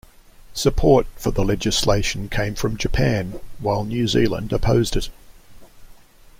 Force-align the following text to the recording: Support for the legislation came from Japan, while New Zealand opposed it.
Support 0.55 1.05
for 1.15 1.29
the 1.29 1.43
legislation 1.45 2.27
came 2.27 2.55
from 2.55 2.75
Japan, 2.75 3.39
while 3.59 3.83
New 3.83 4.07
Zealand 4.07 4.51
opposed 4.51 4.95
it. 4.95 5.09